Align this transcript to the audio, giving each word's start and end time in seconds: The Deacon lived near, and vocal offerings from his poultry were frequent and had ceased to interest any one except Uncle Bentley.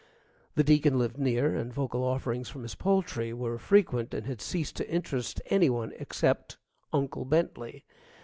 The 0.55 0.63
Deacon 0.63 0.97
lived 0.97 1.19
near, 1.19 1.55
and 1.55 1.71
vocal 1.71 2.03
offerings 2.03 2.49
from 2.49 2.63
his 2.63 2.73
poultry 2.73 3.33
were 3.33 3.59
frequent 3.59 4.15
and 4.15 4.25
had 4.25 4.41
ceased 4.41 4.75
to 4.77 4.89
interest 4.89 5.43
any 5.51 5.69
one 5.69 5.91
except 5.99 6.57
Uncle 6.91 7.23
Bentley. 7.23 7.85